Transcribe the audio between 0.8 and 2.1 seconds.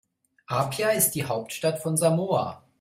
ist die Hauptstadt von